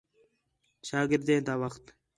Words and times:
شاگردیں 0.87 1.41
تا 1.47 1.53
وخت 1.61 1.83